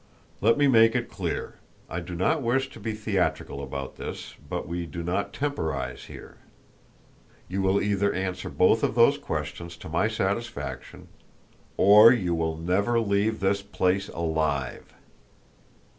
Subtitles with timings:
[0.41, 1.59] "Let me make it clear.
[1.87, 6.39] I do not wish to be theatrical about this, but we do not temporise here.
[7.47, 11.07] You will either answer both of those questions to my satisfaction,
[11.77, 14.91] OR YOU WILL NEVER LEAVE THIS PLACE ALIVE."